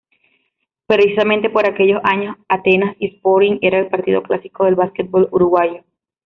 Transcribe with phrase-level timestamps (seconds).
[0.87, 5.83] Precisamente por aquellos años Atenas y Sporting era el partido clásico del básquetbol uruguayo.